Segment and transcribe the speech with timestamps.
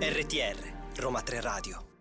[0.00, 0.56] RTR
[0.96, 1.95] Roma 3 Radio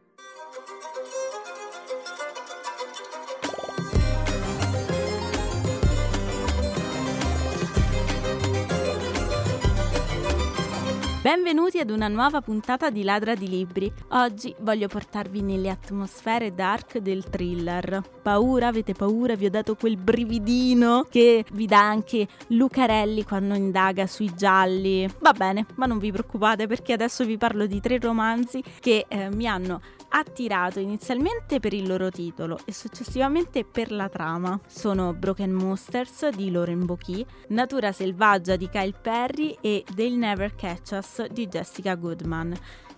[11.25, 13.91] Benvenuti ad una nuova puntata di Ladra di Libri.
[14.09, 17.99] Oggi voglio portarvi nelle atmosfere dark del thriller.
[18.21, 18.67] Paura?
[18.67, 19.33] Avete paura?
[19.33, 25.09] Vi ho dato quel brividino che vi dà anche Lucarelli quando indaga sui gialli.
[25.17, 29.31] Va bene, ma non vi preoccupate perché adesso vi parlo di tre romanzi che eh,
[29.33, 29.81] mi hanno
[30.17, 34.57] attirato inizialmente per il loro titolo e successivamente per la trama.
[34.65, 40.91] Sono Broken Monsters di Lauren Bocchi, Natura selvaggia di Kyle Perry e They'll Never Catch
[40.91, 42.53] Us di Jessica Goodman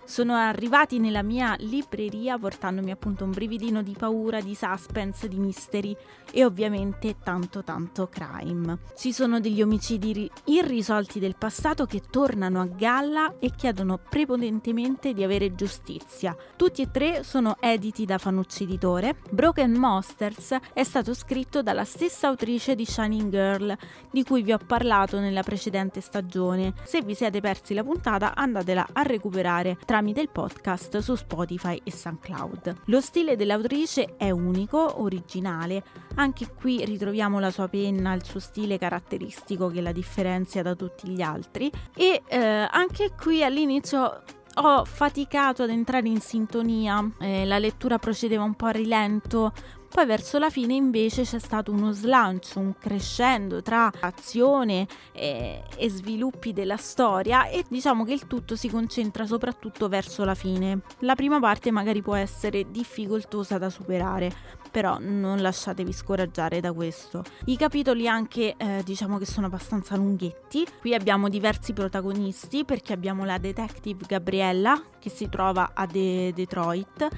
[0.08, 5.94] sono arrivati nella mia libreria portandomi appunto un brividino di paura, di suspense, di mystery
[6.32, 8.78] e ovviamente tanto tanto crime.
[8.96, 15.22] Ci sono degli omicidi irrisolti del passato che tornano a galla e chiedono prepotentemente di
[15.22, 16.34] avere giustizia.
[16.56, 19.16] Tutti e tre sono editi da Fanucci Editore.
[19.30, 23.76] Broken Monsters è stato scritto dalla stessa autrice di Shining Girl,
[24.10, 26.72] di cui vi ho parlato nella precedente stagione.
[26.84, 31.80] Se vi siete persi la puntata andatela a recuperare tra tramite il podcast su Spotify
[31.82, 32.82] e SoundCloud.
[32.84, 35.82] Lo stile dell'autrice è unico, originale,
[36.14, 41.08] anche qui ritroviamo la sua penna, il suo stile caratteristico che la differenzia da tutti
[41.08, 41.68] gli altri.
[41.96, 42.38] E eh,
[42.70, 44.22] anche qui all'inizio
[44.54, 49.52] ho faticato ad entrare in sintonia, eh, la lettura procedeva un po' a rilento,
[49.88, 55.90] poi verso la fine invece c'è stato uno slancio, un crescendo tra azione e, e,
[55.90, 60.80] sviluppi della storia e diciamo che il tutto si concentra soprattutto verso la fine.
[61.00, 64.32] La prima parte magari può essere difficoltosa da superare,
[64.70, 67.24] però non lasciatevi scoraggiare da questo.
[67.46, 70.66] I capitoli anche eh, diciamo che sono abbastanza lunghetti.
[70.80, 77.08] Qui abbiamo diversi protagonisti perché abbiamo la detective Gabriella che si trova a De- Detroit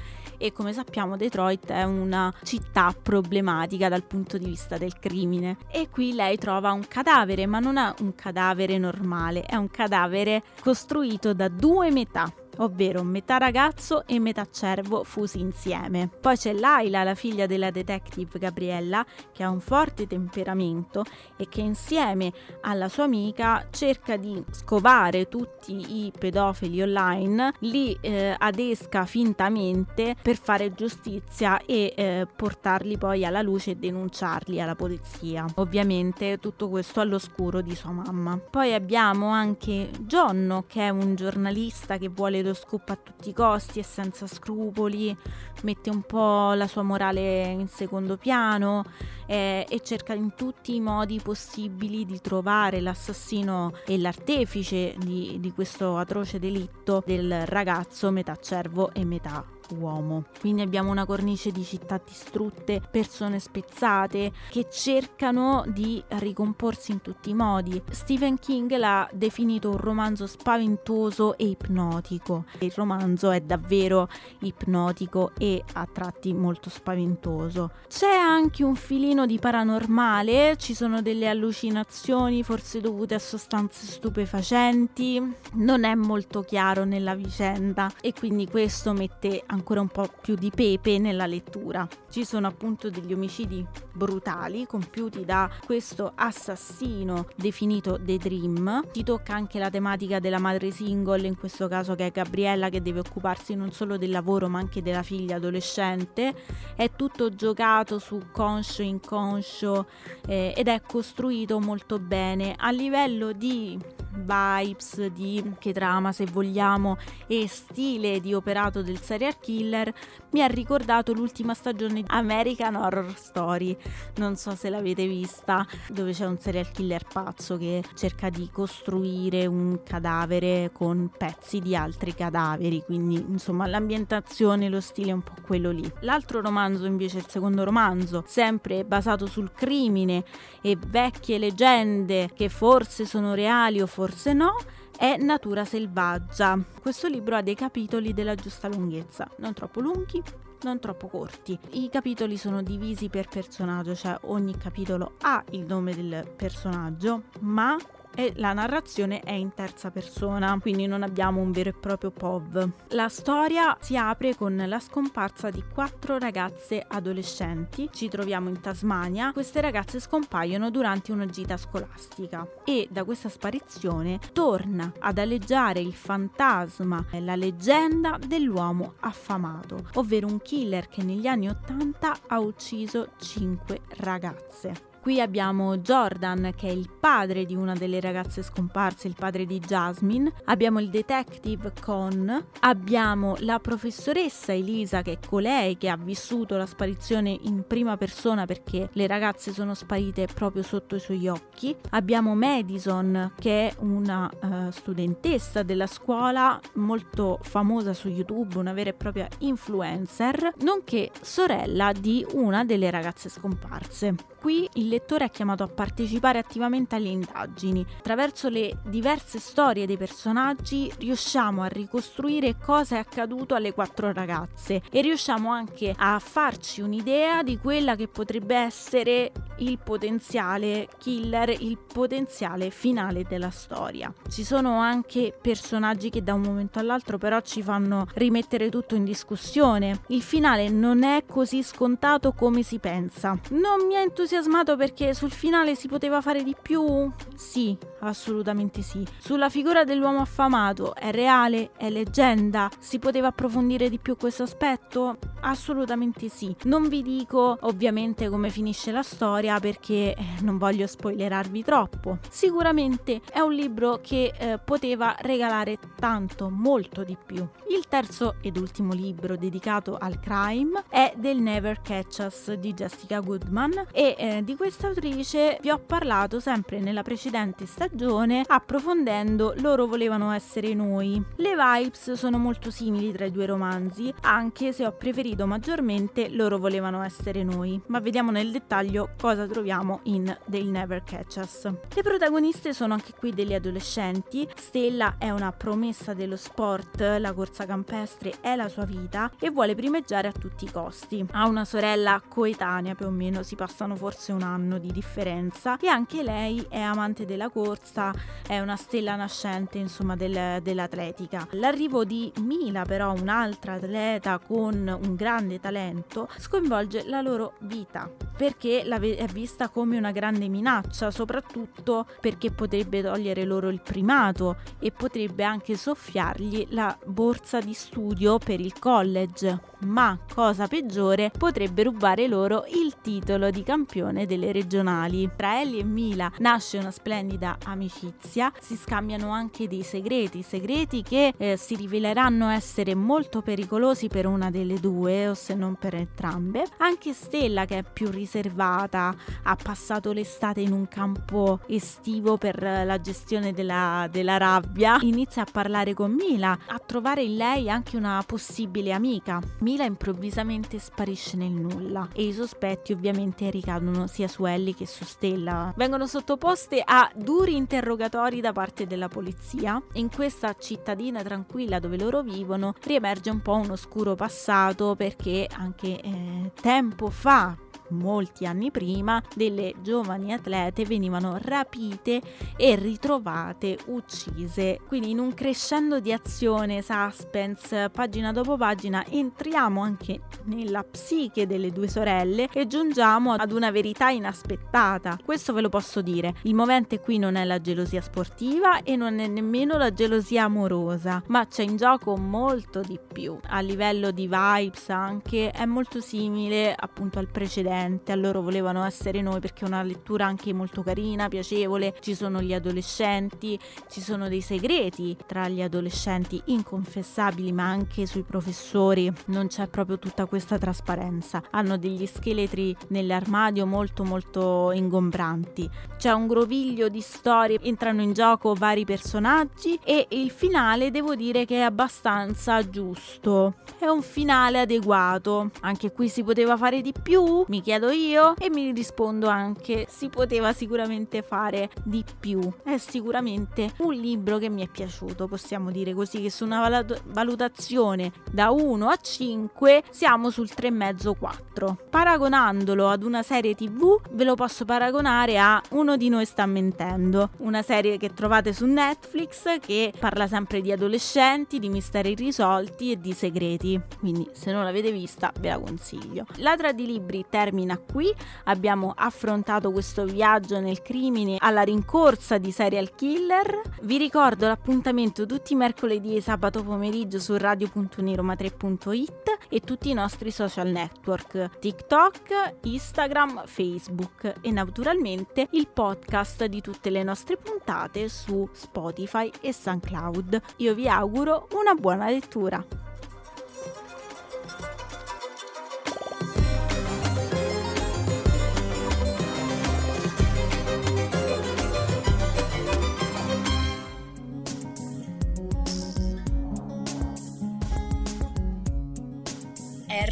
[0.40, 5.58] e come sappiamo Detroit è una città problematica dal punto di vista del crimine.
[5.70, 10.42] E qui lei trova un cadavere ma non è un cadavere normale, è un cadavere
[10.62, 16.08] costruito da due metà ovvero metà ragazzo e metà cervo fusi insieme.
[16.20, 21.04] Poi c'è Laila, la figlia della detective Gabriella, che ha un forte temperamento
[21.36, 22.32] e che insieme
[22.62, 30.36] alla sua amica cerca di scovare tutti i pedofili online, li eh, adesca fintamente per
[30.36, 35.44] fare giustizia e eh, portarli poi alla luce e denunciarli alla polizia.
[35.56, 38.38] Ovviamente tutto questo all'oscuro di sua mamma.
[38.38, 43.32] Poi abbiamo anche Giorno, che è un giornalista che vuole lo scoop a tutti i
[43.32, 45.16] costi e senza scrupoli,
[45.62, 48.84] mette un po' la sua morale in secondo piano
[49.26, 55.52] eh, e cerca in tutti i modi possibili di trovare l'assassino e l'artefice di, di
[55.52, 60.24] questo atroce delitto del ragazzo metà cervo e metà uomo.
[60.40, 67.30] Quindi abbiamo una cornice di città distrutte, persone spezzate che cercano di ricomporsi in tutti
[67.30, 67.82] i modi.
[67.90, 72.44] Stephen King l'ha definito un romanzo spaventoso e ipnotico.
[72.58, 74.08] Il romanzo è davvero
[74.40, 77.70] ipnotico e a tratti molto spaventoso.
[77.88, 85.22] C'è anche un filino di paranormale, ci sono delle allucinazioni forse dovute a sostanze stupefacenti,
[85.54, 90.34] non è molto chiaro nella vicenda e quindi questo mette ancora ancora un po' più
[90.34, 91.86] di pepe nella lettura.
[92.10, 98.88] Ci sono appunto degli omicidi brutali compiuti da questo assassino definito The Dream.
[98.92, 102.82] Si tocca anche la tematica della madre single, in questo caso che è Gabriella che
[102.82, 106.34] deve occuparsi non solo del lavoro ma anche della figlia adolescente.
[106.74, 109.86] È tutto giocato su conscio, inconscio
[110.26, 113.78] eh, ed è costruito molto bene a livello di
[114.20, 119.92] vibes, di che trama se vogliamo e stile di operato del serial killer
[120.30, 123.76] mi ha ricordato l'ultima stagione di American Horror Story.
[124.16, 129.46] Non so se l'avete vista dove c'è un serial killer pazzo che cerca di costruire
[129.46, 135.34] un cadavere con pezzi di altri cadaveri quindi insomma l'ambientazione lo stile è un po'
[135.46, 135.90] quello lì.
[136.00, 140.24] L'altro romanzo invece il secondo romanzo sempre basato sul crimine
[140.60, 144.56] e vecchie leggende che forse sono reali o forse forse no,
[144.98, 146.58] è Natura selvaggia.
[146.82, 150.20] Questo libro ha dei capitoli della giusta lunghezza, non troppo lunghi,
[150.62, 151.56] non troppo corti.
[151.70, 157.76] I capitoli sono divisi per personaggio, cioè ogni capitolo ha il nome del personaggio, ma
[158.20, 162.70] e la narrazione è in terza persona, quindi non abbiamo un vero e proprio POV.
[162.88, 167.88] La storia si apre con la scomparsa di quattro ragazze adolescenti.
[167.90, 169.32] Ci troviamo in Tasmania.
[169.32, 175.94] Queste ragazze scompaiono durante una gita scolastica e da questa sparizione torna ad aleggiare il
[175.94, 183.80] fantasma, la leggenda dell'uomo affamato, ovvero un killer che negli anni 80 ha ucciso 5
[183.96, 184.89] ragazze.
[185.00, 189.58] Qui abbiamo Jordan che è il padre di una delle ragazze scomparse, il padre di
[189.58, 196.58] Jasmine, abbiamo il detective Con, abbiamo la professoressa Elisa che è colei che ha vissuto
[196.58, 201.74] la sparizione in prima persona perché le ragazze sono sparite proprio sotto i suoi occhi,
[201.90, 208.90] abbiamo Madison che è una uh, studentessa della scuola molto famosa su YouTube, una vera
[208.90, 214.14] e propria influencer, nonché sorella di una delle ragazze scomparse.
[214.38, 217.86] Qui il lettore è chiamato a partecipare attivamente alle indagini.
[217.98, 224.82] Attraverso le diverse storie dei personaggi riusciamo a ricostruire cosa è accaduto alle quattro ragazze
[224.90, 231.78] e riusciamo anche a farci un'idea di quella che potrebbe essere il potenziale killer, il
[231.78, 234.12] potenziale finale della storia.
[234.28, 239.04] Ci sono anche personaggi che da un momento all'altro però ci fanno rimettere tutto in
[239.04, 240.02] discussione.
[240.08, 243.38] Il finale non è così scontato come si pensa.
[243.50, 247.10] Non mi ha entusiasmato perché sul finale si poteva fare di più?
[247.34, 249.06] Sì, assolutamente sì.
[249.18, 252.70] Sulla figura dell'uomo affamato è reale, è leggenda?
[252.78, 255.18] Si poteva approfondire di più questo aspetto?
[255.42, 256.54] Assolutamente sì.
[256.64, 262.18] Non vi dico ovviamente come finisce la storia perché eh, non voglio spoilerarvi troppo.
[262.28, 267.46] Sicuramente è un libro che eh, poteva regalare tanto, molto di più.
[267.68, 273.20] Il terzo ed ultimo libro dedicato al crime è del Never Catch Us di Jessica
[273.20, 279.86] Goodman e eh, di questa autrice vi ho parlato sempre nella precedente stagione approfondendo Loro
[279.86, 281.22] volevano essere noi.
[281.36, 286.58] Le vibes sono molto simili tra i due romanzi, anche se ho preferito maggiormente Loro
[286.58, 291.64] volevano essere noi, ma vediamo nel dettaglio cosa troviamo in They'll Never Catch Us.
[291.64, 297.66] Le protagoniste sono anche qui delle adolescenti, Stella è una promessa dello sport, la corsa
[297.66, 301.24] campestre è la sua vita e vuole primeggiare a tutti i costi.
[301.32, 305.88] Ha una sorella coetanea più o meno, si passano forse un anno di differenza e
[305.88, 308.12] anche lei è amante della corsa,
[308.46, 311.46] è una stella nascente insomma del, dell'atletica.
[311.52, 318.82] L'arrivo di Mila però, un'altra atleta con un grande talento, sconvolge la loro vita perché
[318.82, 325.44] è vista come una grande minaccia, soprattutto perché potrebbe togliere loro il primato e potrebbe
[325.44, 332.64] anche soffiargli la borsa di studio per il college, ma cosa peggiore potrebbe rubare loro
[332.68, 335.30] il titolo di campione delle regionali.
[335.36, 341.32] Tra Ellie e Mila nasce una splendida amicizia, si scambiano anche dei segreti, segreti che
[341.36, 346.64] eh, si riveleranno essere molto pericolosi per una delle due o se non per entrambe.
[346.78, 349.09] Anche Stella che è più riservata,
[349.42, 355.46] ha passato l'estate in un campo estivo per la gestione della, della rabbia, inizia a
[355.50, 359.40] parlare con Mila, a trovare in lei anche una possibile amica.
[359.60, 365.04] Mila improvvisamente sparisce nel nulla e i sospetti ovviamente ricadono sia su Ellie che su
[365.04, 365.72] Stella.
[365.76, 369.80] Vengono sottoposte a duri interrogatori da parte della polizia.
[369.94, 376.00] In questa cittadina tranquilla dove loro vivono riemerge un po' un oscuro passato perché anche
[376.00, 377.56] eh, tempo fa
[377.90, 382.20] molti anni prima, delle giovani atlete venivano rapite
[382.56, 384.80] e ritrovate uccise.
[384.86, 391.70] Quindi in un crescendo di azione, suspense, pagina dopo pagina, entriamo anche nella psiche delle
[391.72, 395.18] due sorelle e giungiamo ad una verità inaspettata.
[395.24, 396.34] Questo ve lo posso dire.
[396.42, 401.22] Il movente qui non è la gelosia sportiva e non è nemmeno la gelosia amorosa,
[401.28, 403.38] ma c'è in gioco molto di più.
[403.48, 409.22] A livello di vibes anche è molto simile appunto al precedente a loro volevano essere
[409.22, 413.58] noi perché è una lettura anche molto carina, piacevole, ci sono gli adolescenti,
[413.88, 419.98] ci sono dei segreti tra gli adolescenti inconfessabili ma anche sui professori, non c'è proprio
[419.98, 427.58] tutta questa trasparenza, hanno degli scheletri nell'armadio molto molto ingombranti, c'è un groviglio di storie,
[427.62, 433.86] entrano in gioco vari personaggi e il finale devo dire che è abbastanza giusto, è
[433.86, 438.72] un finale adeguato, anche qui si poteva fare di più, mi chiedo io e mi
[438.72, 442.40] rispondo anche si poteva sicuramente fare di più.
[442.64, 448.10] È sicuramente un libro che mi è piaciuto, possiamo dire così, che su una valutazione
[448.28, 451.76] da 1 a 5 siamo sul 3,5-4.
[451.90, 457.30] Paragonandolo ad una serie tv ve lo posso paragonare a Uno di noi sta mentendo,
[457.36, 463.00] una serie che trovate su Netflix che parla sempre di adolescenti, di misteri risolti e
[463.00, 463.80] di segreti.
[464.00, 466.26] Quindi se non l'avete vista ve la consiglio.
[466.38, 468.12] Ladra di libri termina qui,
[468.44, 473.60] abbiamo affrontato questo viaggio nel crimine alla rincorsa di serial killer.
[473.82, 480.30] Vi ricordo l'appuntamento tutti i mercoledì e sabato pomeriggio su radio.neroma3.it e tutti i nostri
[480.30, 488.48] social network TikTok, Instagram, Facebook e naturalmente il podcast di tutte le nostre puntate su
[488.52, 490.40] Spotify e SoundCloud.
[490.56, 492.89] Io vi auguro una buona lettura.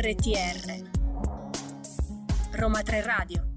[0.08, 0.88] RTR
[2.52, 3.47] Roma 3 Radio